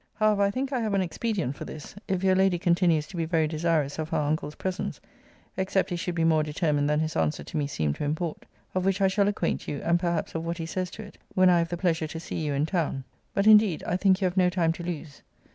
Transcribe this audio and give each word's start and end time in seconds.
][However, 0.15 0.41
I 0.41 0.49
think, 0.49 0.73
I 0.73 0.79
have 0.81 0.95
an 0.95 1.01
expedient 1.03 1.55
for 1.55 1.63
this, 1.65 1.93
if 2.07 2.23
your 2.23 2.33
lady 2.33 2.57
continues 2.57 3.05
to 3.05 3.15
be 3.15 3.25
very 3.25 3.47
desirous 3.47 3.99
of 3.99 4.09
her 4.09 4.17
uncle's 4.17 4.55
presence 4.55 4.99
(except 5.57 5.91
he 5.91 5.95
should 5.95 6.15
be 6.15 6.23
more 6.23 6.41
determined 6.41 6.89
than 6.89 6.99
his 6.99 7.15
answer 7.15 7.43
to 7.43 7.55
me 7.55 7.67
seemed 7.67 7.97
to 7.97 8.03
import); 8.03 8.47
of 8.73 8.83
which 8.83 8.99
I 8.99 9.07
shall 9.07 9.27
acquaint 9.27 9.67
you, 9.67 9.79
and 9.83 9.99
perhaps 9.99 10.33
of 10.33 10.43
what 10.43 10.57
he 10.57 10.65
says 10.65 10.89
to 10.97 11.03
it, 11.03 11.19
when 11.35 11.51
I 11.51 11.59
have 11.59 11.69
the 11.69 11.77
pleasure 11.77 12.07
to 12.07 12.19
see 12.19 12.37
you 12.43 12.53
in 12.55 12.65
town. 12.65 13.03
But, 13.35 13.45
indeed, 13.45 13.83
I 13.85 13.95
think 13.95 14.21
you 14.21 14.25
have 14.25 14.37
no 14.37 14.49
time 14.49 14.73
to 14.73 14.83
lose. 14.83 15.21